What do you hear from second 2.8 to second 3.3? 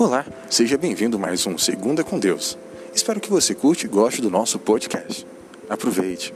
Espero que